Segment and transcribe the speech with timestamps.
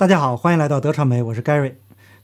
[0.00, 1.74] 大家好，欢迎来到德传媒，我是 Gary，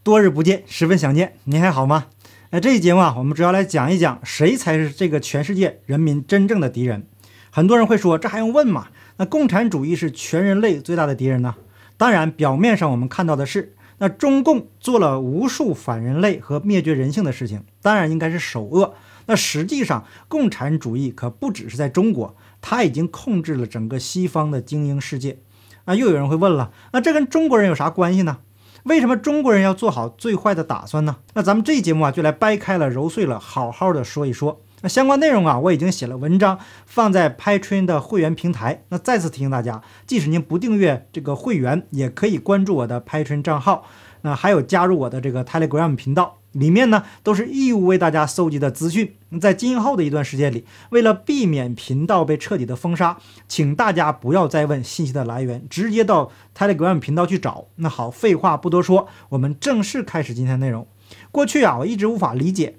[0.03, 2.07] 多日不见，十分想念，您还好吗？
[2.49, 7.07] 哎，这一节目啊，我们主要来讲一讲谁才是这个全世界人民真正的敌人。
[7.51, 8.87] 很多人会说，这还用问吗？
[9.19, 11.57] 那共产主义是全人类最大的敌人呢？
[11.99, 18.95] 当然，表面上我们看到的是，那中共做了无数反人类和灭绝人性的事情，当然应该是首恶。
[19.27, 25.41] 那实际上，共产主义可不只是在中国，它已经控制了整个西方的精英世界。
[25.87, 28.39] 那又有人会问了，那这跟中国人有啥关系呢？
[28.85, 31.17] 为什么中国人要做好最坏的打算呢？
[31.35, 34.61] 那咱们这一节目啊，就来掰开了揉碎了，好好的说一说。
[34.83, 38.85] 那相关内容啊，我已经写了文章，放在 Patreon 的会员平台。
[38.91, 43.85] 那再次提醒大家，即使您不订阅这个会员，也可以关注我的 Patreon 账号。
[44.23, 46.39] 那还有加入我的这个 Telegram 频道。
[46.59, 57.67] 里面呢都是义务为大家搜集的资讯，在今后的一段时间里，为了避免频道被彻底的封杀，请大家不要再问信息的来源，直接到 Telegram 频道去找。
[57.77, 60.87] 那好，废话不多说，我们正式开始今天内容。
[61.31, 62.77] 过去啊，我一直无法理解，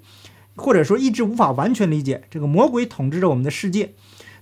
[0.56, 3.94] 或者说一直无法完全理解这个魔鬼统治着我们的世界。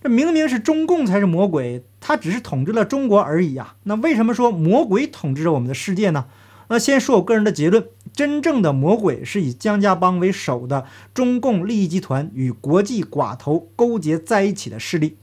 [0.02, 3.76] 这明明是中共才是魔鬼，他只是统治了中国而已啊。
[3.84, 6.26] 那为什么说魔鬼统治着我们的世界呢？
[6.68, 7.88] 那先说我个人的结论。
[8.16, 15.18] 真正的魔鬼是以江家帮为首的中共利益集团与国际寡头勾结在一起的势力，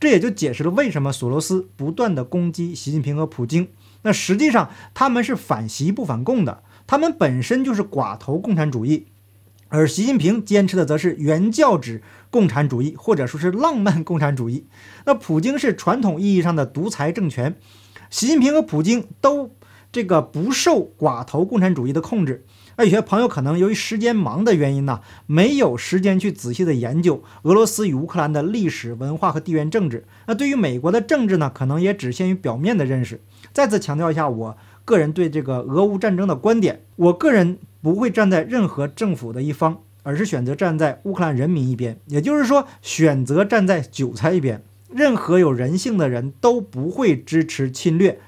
[0.00, 3.68] 这也就解释了为什么索罗斯不断的攻击习近平和普京。
[4.00, 9.08] 那实际上他们是反习不反共的，他们本身就是寡头共产主义，
[9.68, 14.66] 而习近平坚持的则是原教旨共产主义，或者说是浪漫共产主义。
[15.04, 17.56] 那普京是传统意义上的独裁政权，
[18.08, 19.50] 习近平和普京都。
[19.92, 22.44] 这个不受寡头共产主义的控制，
[22.76, 30.06] 而有些朋友可能由于时间忙的原因呢，没有时间去仔细的研究俄罗斯与乌克兰的历史文化和地缘政治。
[30.26, 33.20] 那对于美国的政治呢，可能也只限于表面的认识。
[33.52, 44.64] 再次强调一下，我个人对这个俄乌战争的观点，我个人不会站在任何政府的一方，而是选择站在乌克兰人民一边，也就是说，选择站在韭菜一边。
[44.90, 48.18] 任何有人性的人都不会支持侵略。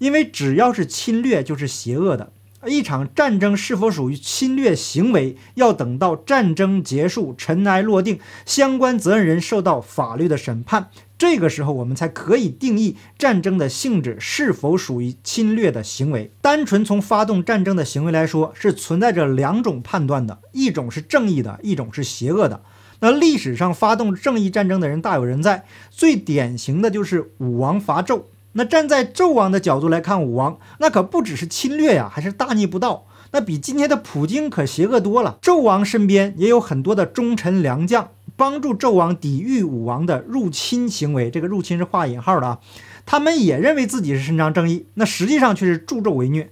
[0.00, 2.32] 因为只要是侵略，就是邪恶的。
[2.66, 16.30] 一场战争是否属于侵略行为，要等到战争结束、尘埃落定，相关责任人受到法律的审判，这个时候我们才可以定义战争的性质是否属于侵略的行为。
[16.42, 22.60] 单纯从发动战争的行为来说，是存在着两种判断的：一种是正义的，一种是邪恶的。
[23.00, 28.24] 那历史上发动正义战争的人大有人在，最典型的就是武王伐纣。
[28.52, 33.06] 那站在纣王的角度来看，武王那可不只是侵略呀，还是大逆不道。
[33.32, 35.38] 那比今天的普京可邪恶多了。
[35.40, 41.30] 纣王身边也有很多的忠臣良将，帮助纣王抵御武王的入侵行为。
[41.30, 42.58] 这个入侵是画引号的啊。
[43.06, 46.50] 他们也认为自己是伸张正义，那实际上却是助纣为虐。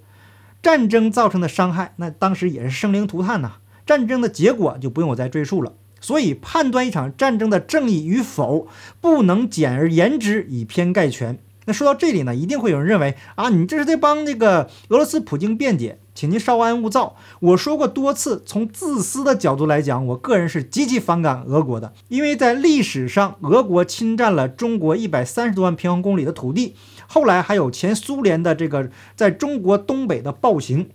[0.63, 3.55] 战争造成的伤害，那当时也是生灵涂炭呐。
[3.85, 5.73] 战争的结果就不用我再赘述了。
[6.01, 8.69] 所以判断一场战争的正义与否，
[9.01, 11.39] 不能简而言之，以偏概全。
[11.69, 17.15] 那说到这里呢，一定会有人认为啊，你这是在帮那个俄罗斯普京辩解，请您稍安勿躁。
[17.41, 26.75] 我说过多次，从自私的角度来讲，我个人是极其反感俄国的，因为在历史上，俄国侵占了中国一百三十多万平方公里的土地，
[27.07, 30.89] 后来还有前苏联的这个在中国东北的暴行。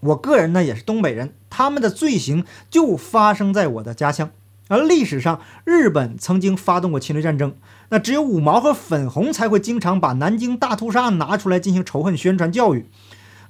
[0.00, 4.30] 我个人呢也是东北人，他们的罪行就发生在我的家乡。
[4.70, 7.56] 而历史上，日本曾经发动过侵略战争。
[7.88, 12.86] 那只有五毛和粉红才会经常把南京大屠杀拿出来进行仇恨宣传教育。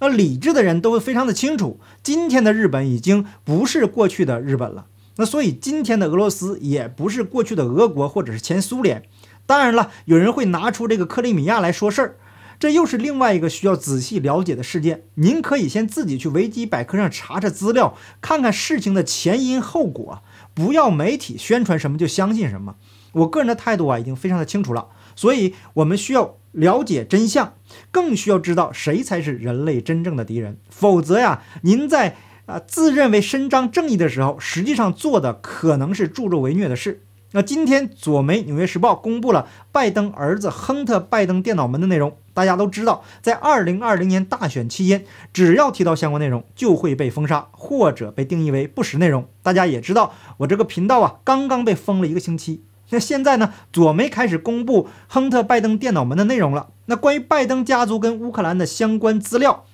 [0.00, 4.86] 那理智的人都会非常的清楚，今天的日本已经不是过去的日本了。
[5.16, 9.02] 那所以今天的俄罗斯也不是过去的俄国或者是前苏联。
[9.44, 12.16] 当然了，有人会拿出这个克里米亚来说事儿，
[12.58, 15.02] 这又是另外一个需要仔细了解的事件。
[15.16, 20.22] 您可以先自己去维基百科上查查资料，看看事情的前因后果，
[20.54, 22.76] 不要媒体宣传什么就相信什么。
[23.12, 27.54] 我个人的态度啊，已经非常的清楚了，所以我们需要了解真相，
[27.90, 30.58] 更需要知道谁才是人类真正的敌人。
[30.68, 32.16] 否则呀，您在
[32.46, 37.02] 啊自认为伸张正义的时候，实际上做的可能是助纣为虐的事。
[37.32, 49.28] 那今天左媒《纽约时报》公布了拜登儿子亨特·拜登电脑门的内容，大家都知道，在2020年大选期间，只要提到相关内容，就会被封杀或者被定义为不实内容。
[49.42, 52.62] 大家也知道，我这个频道啊，刚刚被封了一个星期。
[52.88, 53.52] 那现在呢？
[53.74, 56.70] 左媒开始公布亨特·拜登电脑门的内容了。
[56.86, 59.66] 那关于拜登家族跟乌克兰的相关资料，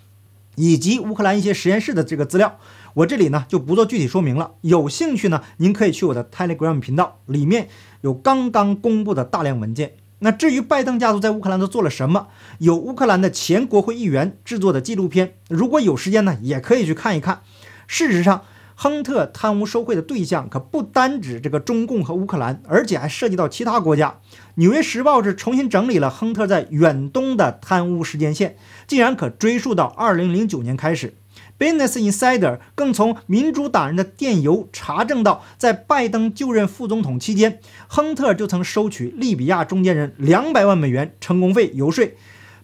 [0.56, 2.58] 以及乌克兰一些实验室的这个资料，
[2.94, 4.54] 我这里呢就不做具体说明了。
[4.62, 7.68] 有兴趣呢，您可以去我的 Telegram 频道，里面
[8.00, 9.92] 有刚刚公布的大量文件。
[10.20, 12.28] 那至于拜登家族在乌克兰都做了什么，
[12.58, 17.42] 有乌克兰的前国会议员制作的纪录片，如果有时间呢，也可以去看一看。
[17.86, 18.42] 事实上，
[18.74, 24.20] 亨特贪污受贿的对象可不单指这个中共和乌克兰，而且还涉及到其他国家。
[24.54, 31.14] 《纽约时报》是重新整理了亨特在远东的贪污时间线，竟然可追溯到2009年开始。
[31.58, 42.06] Business Insider 更从民主党人的电邮查证到，在拜登就任副总统期间，亨特就曾收取利比亚中间人两百万美元成功费游说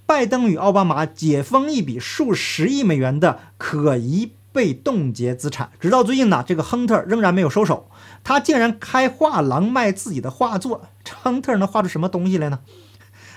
[0.04, 4.32] 拜登与奥巴马解封一笔数十亿美元的可疑。
[4.54, 7.88] 被冻结资产，直到最近呢，这个亨特仍然没有收手，
[8.22, 10.82] 他竟然开画廊卖自己的画作。
[11.22, 12.58] 亨特能画出什么东西来呢？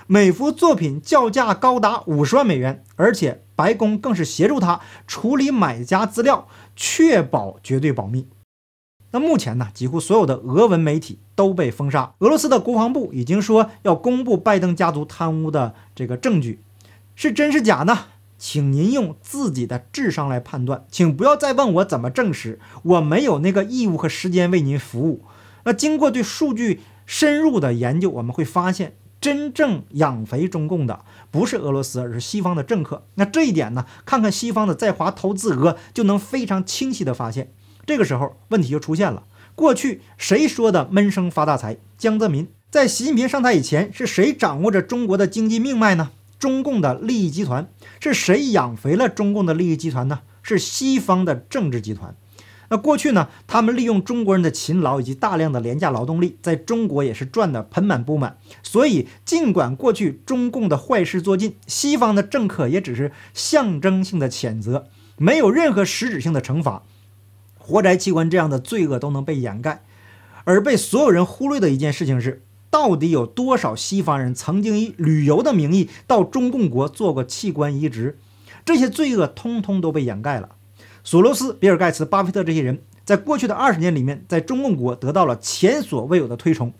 [0.06, 8.28] 每幅作品叫价高达五十万美元，而且白宫更是协助他处理买家资料，确保绝对保密。
[9.12, 12.14] 那目前呢，几乎所有的俄文媒体都被封杀。
[12.18, 16.60] 俄罗斯的国防部已经说要公布拜登家族贪污的这个证据，
[17.14, 18.06] 是真是假呢？
[18.36, 25.22] 请您用自己的智商来判断，请不要再问我怎么证实，我没有那个义务和时间为您服务。
[25.64, 33.02] 那经过对数据深入的研究，我们会发现，真正养肥中共的不是俄罗斯，而是西方的政客。
[33.16, 37.52] 那这一点呢，看看西方的在华投资额，就能非常清晰的发现。
[37.84, 39.24] 这个时候，问题就出现了：
[39.56, 41.76] 过去谁说的闷声发大财？
[41.98, 46.12] 江泽民在习近平上台以前，是谁掌握着中国的经济命脉呢？
[46.38, 47.68] 中共的利益集团
[47.98, 50.20] 是谁养肥了中共的利益集团呢？
[50.44, 52.14] 是西方的政治集团。
[52.68, 58.38] 那过去呢，他们利用中国人的勤劳以及大量的廉价劳动力，在中国也是赚得盆满钵满。
[58.62, 66.82] 所以，尽管过去中共的坏事做尽，西方的政客也只是象征性的谴责，没有任何实质性的惩罚。
[67.58, 69.82] 活摘器官这样的罪恶都能被掩盖，
[70.44, 72.42] 而被所有人忽略的一件事情是。
[72.68, 78.18] 到底有多少西方人曾经以旅游的名义到中共国做过器官移植？
[78.66, 80.55] 这些罪恶通通都被掩盖了。
[81.06, 86.72] 索罗斯、比尔·盖茨、巴菲特这些人在过去的二十年里面，在中共国得到了前所未有的推崇。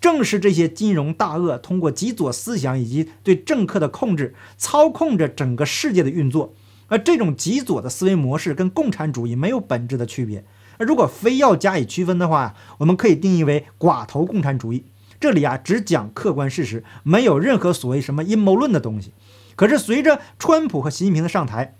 [0.00, 6.54] 正是这些金融大鳄通过极左思想以及对政客的控制，操控着整个世界的运作。
[6.88, 10.44] 而这种极左的思维模式跟共产主义没有本质的区别。
[10.78, 14.86] 而如果非要加以区分的话，我们可以定义为寡头共产主义。
[15.20, 19.12] 这里啊，只讲客观事实，没有任何所谓什么阴谋论的东西。
[19.54, 21.76] 可是随着川普和习近平的上台，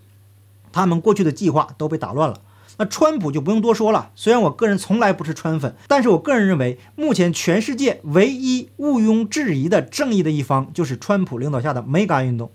[0.78, 2.40] 他们过去的计划都被打乱了。
[2.78, 4.12] 那川普就不用多说了。
[4.14, 12.52] 虽然我个人从来不是川粉，但是我个人认为，目前全世界唯一毋庸置疑的正义的一方，就是川普领导下的美嘎运动。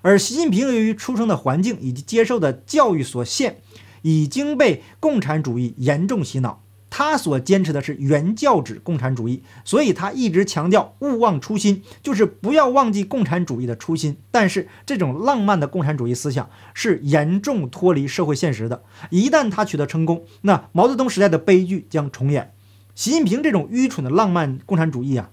[0.00, 3.58] 而习近平由于出生的环境以及接受的教育所限，
[4.02, 6.62] 已经被共产主义严重洗脑。
[6.90, 14.16] 他所坚持的是原教旨共产主义，所以他一直强调勿忘初心，就是不要忘记共产主义的初心。
[14.30, 18.82] 但是这种浪漫的共产主义思想是严重脱离社会现实的。
[19.10, 22.52] 一旦他取得成功，那毛泽东时代的悲剧将重演。
[22.94, 25.30] 习近平这种愚蠢的浪漫共产主义啊，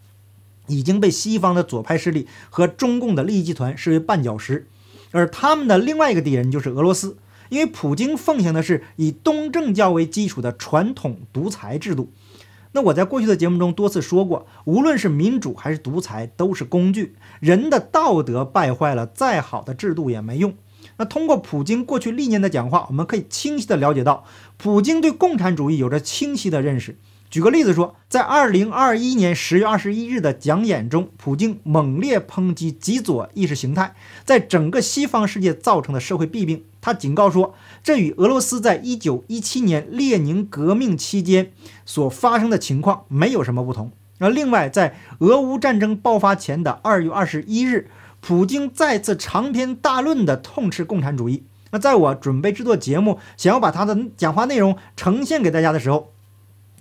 [0.68, 4.68] 已经被西方的左派势力和中共的利益集团视为绊脚石，
[5.12, 7.18] 而他们的另外一个敌人就是俄罗斯。
[7.50, 12.12] 因为普京奉行的是以东正教为基础的传统独裁制度，
[12.72, 17.16] 那我在过去的节目中多次说过，无论是民主还是独裁，都是工具。
[17.40, 20.54] 人的道德败坏了，再好的制度也没用。
[20.98, 24.25] 那通过普京过去历年的讲话，我们可以清晰地了解到，
[24.58, 26.98] 普京对共产主义有着清晰的认识。
[27.30, 36.64] 举个例子说，在二零二一年十月二十一日的讲演中，普京猛烈抨击极左意识形态在整个西方世界造成的社会弊病。
[36.86, 41.51] 他警告说，这与俄罗斯在一九一七年列宁革命期间
[41.84, 43.92] 所发生的情况没有什么不同。
[44.20, 47.89] 那另外，在俄乌战争爆发前的二月二十一日，
[48.22, 51.46] 普京再次长篇大论地痛斥共产主义。
[51.72, 56.12] 那在我准备制作节目，想要把他的讲话内容呈现给大家的时候，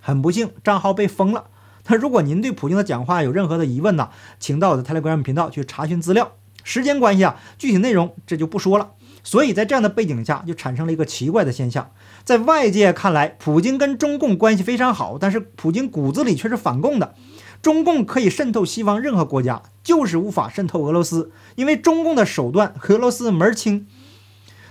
[0.02, 1.46] 很不幸，账号被封了。
[1.87, 6.32] 那如果您对普京的讲话有任何的疑问呢，请到我的 Telegram 频道去查询资料。
[6.62, 8.92] 时间关系啊，具体内容这就不说了。
[9.25, 11.90] 所以在这样的背景下，就产生了一个奇怪的现象：
[12.23, 17.14] 在外界看来，普京跟中共关系非常好，但是普京骨子里却是反共的。
[17.62, 23.87] 中共可以渗透西方任何国家，就是无法渗透俄罗斯，因为中共的手段和俄罗斯门儿清。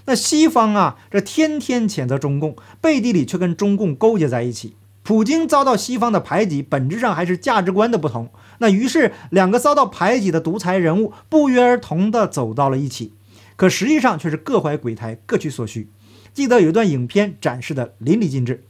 [0.05, 4.75] 那西方啊，这天天谴责中共，背地里却跟中共勾结在一起。
[5.01, 8.29] 普京遭到西方的排挤，本质上还是价值观的不同。
[8.59, 13.13] 那于是两个遭到排挤的独裁人物不约而同地走到了一起，
[13.55, 15.89] 可实际上却是各怀鬼胎，各取所需。
[16.33, 18.63] 记得有一段影片展示的淋漓尽致。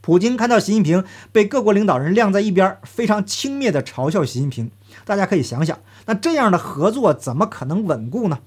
[0.00, 4.70] 普京看到习近平被各国领导人晾在一边，非常轻蔑地嘲笑习近平。
[5.04, 8.40] 大家可以想想，那这样的合作怎么可能稳固呢？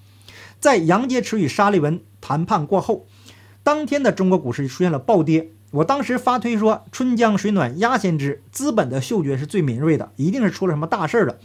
[0.59, 3.05] 在杨洁篪与沙利文谈判过后，
[3.63, 5.49] 当天的中国股市出现了暴跌。
[5.71, 11.37] 我当时发推说：“春江水暖鸭先知，资本的嗅觉是最敏锐的，一定是出了什么大事儿了。”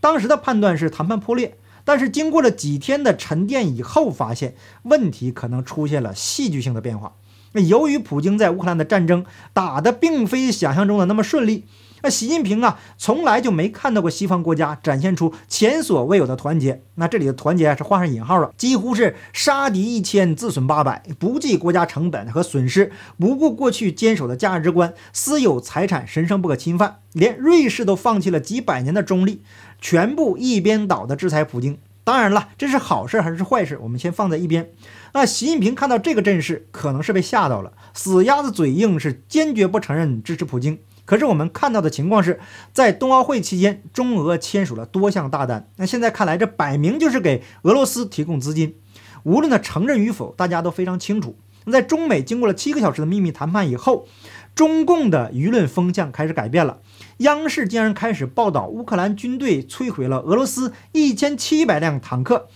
[0.00, 7.14] 当时的判断是谈判破裂，但是经过了几天的沉淀以后，发现问题可能出现了戏剧性的变化。
[7.52, 9.24] 那由于普京在乌克兰的战争
[9.54, 11.64] 打得并非想象中的那么顺利。
[12.02, 16.82] 那习近平啊，从来就没看到过西方国家展现出前所未有的团结。
[16.96, 29.42] 那这里的团结是画上引号了，几乎是杀敌一千，自损八百，不计国家成本和损失，不顾过去坚守的价值观，私有财产神圣不可侵犯，连瑞士都放弃了几百年的中立，
[29.80, 31.78] 全部一边倒的制裁普京。
[32.04, 34.70] 当然了，这是好事还是坏事，我们先放在一边。
[35.12, 40.78] 那习近平看到这个阵势，可能是被吓到了，死鸭子嘴硬，是坚决不承认支持普京。
[41.06, 42.38] 可是我们看到的情况是，
[42.74, 45.70] 在冬奥会期间，中俄签署了多项大单。
[45.76, 48.76] 那现在看来，这摆明就是给俄罗斯提供资金。
[49.22, 51.38] 无论他承认与否，大家都非常清楚。
[51.64, 54.06] 那在中美经过了七个小时的秘密谈判以后，
[54.54, 56.78] 中共的舆论风向开始改变了。
[57.18, 62.48] 央视竟然开始报道乌克兰军队摧毁了俄罗斯一千七百辆坦克。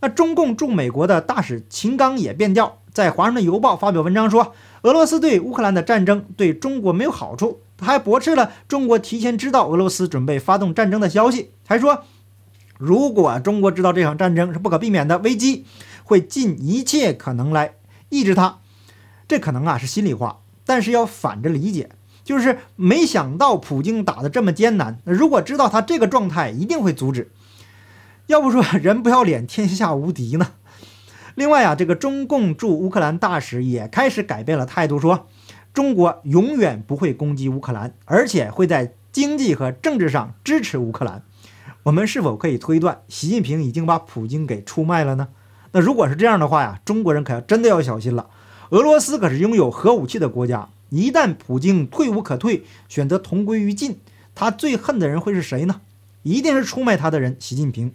[0.00, 7.60] 那中共驻美国的大使秦刚也变调，在《华盛顿邮报》发表文章说，俄罗斯对乌克兰的战争对中国没有好处。
[7.78, 12.04] 他还驳斥了中国提前知道俄罗斯准备发动战争的消息，还说，
[12.76, 15.64] 如果中国知道这场战争是不可避免的危机，
[16.02, 17.76] 会尽一切可能来
[18.08, 18.58] 抑制它。
[19.28, 21.90] 这可能啊是心里话，但是要反着理解，
[22.24, 24.98] 就是没想到普京打得这么艰难。
[25.04, 27.30] 如果知道他这个状态，一定会阻止。
[28.26, 30.52] 要不说人不要脸，天下无敌呢。
[31.34, 35.28] 另外啊，这个中共驻乌克兰大使也开始改变了态度，说。
[35.72, 41.22] 中国永远不会攻击乌克兰，而且会在经济和政治上支持乌克兰。
[41.84, 45.28] 我们是否可以推断，习近平已经把普京给出卖了呢？
[45.72, 48.28] 那如果是这样的话呀，中国人可要真的要小心了。
[48.70, 54.00] 俄罗斯可是拥有核武器的国家，一旦普京退无可退，选择同归于尽，
[54.34, 55.80] 他最恨的人会是谁呢？
[56.22, 57.92] 一定是出卖他的人，习近平。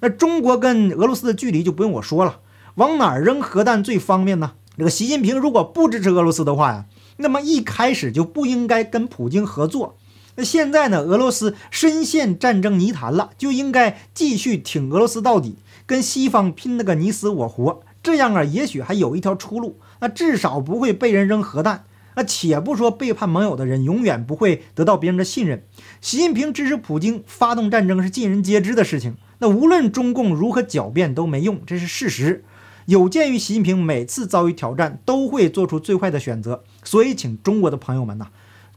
[0.00, 2.40] 那中国跟俄罗斯的距离就不用我说了，
[2.76, 4.52] 往哪儿扔核弹最方便呢？
[4.78, 6.84] 这个习近平如果不支持俄罗斯的话呀？
[7.16, 9.96] 那么一开始就不应该跟普京合作。
[10.36, 11.00] 那现在呢？
[11.00, 17.80] 俄罗斯深陷战争泥潭了，就应该继续挺俄罗斯到底，跟西方拼那个你死我活。
[18.04, 19.80] 这样啊，也许还有一条出路。
[19.98, 21.82] 那至少不会被人扔核弹。
[22.14, 25.64] 那且不说背叛盟友的人永远不会得到别人的信任。
[26.00, 29.16] 习近平支持普京发动战争是尽人皆知的事情。
[29.40, 32.44] 那无论中共如何狡辩都没用，这是事实。
[32.88, 38.28] 有鉴于习近平每次遭遇挑战都会做出最坏的选择，所以请中国的朋友们呐，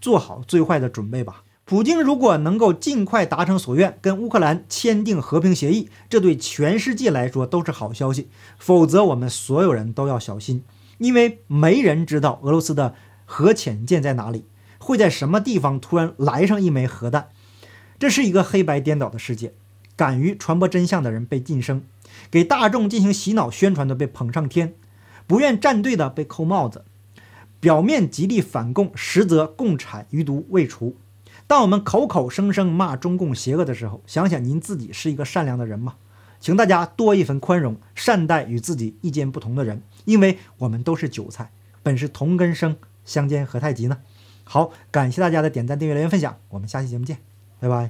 [0.01, 1.45] 做好最坏的准备吧。
[1.63, 8.27] 普京如果能够尽快达成所愿，跟乌克兰签订和平协议，这对全世界来说都是好消息。
[8.59, 10.65] 否则，我们所有人都要小心，
[10.97, 14.43] 因为没人知道俄罗斯的核潜舰在哪里，
[14.77, 17.29] 会在什么地方突然来上一枚核弹。
[17.97, 19.53] 这是一个黑白颠倒的世界，
[19.95, 21.83] 敢于传播真相的人被晋升。
[22.29, 24.73] 给大众进行洗脑宣传的被捧上天，
[25.25, 26.83] 不愿站队的被扣帽子，
[27.59, 30.95] 表面极力反共，实则共产余毒未除。
[31.47, 35.95] 当我们口口声声骂中共邪恶的时候，想想您自己是一个善良的人吗？
[36.39, 41.51] 请大家多一份宽容，善待与自己意见不同的人，因为我们都是韭菜，
[41.83, 43.97] 本是同根生，相煎何太急呢？
[44.43, 47.17] 好，感谢大家的点赞、订阅、留言、分享，我们下期节目见，
[47.59, 47.89] 拜拜。